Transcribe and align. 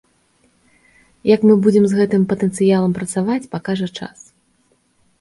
Як 1.35 1.39
мы 1.51 1.59
будзем 1.67 1.85
з 1.93 2.01
гэтым 2.01 2.21
патэнцыялам 2.33 2.99
працаваць, 2.99 3.41
пакажа 3.55 3.87
час. 3.99 4.19